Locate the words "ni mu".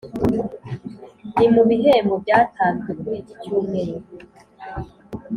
1.37-1.61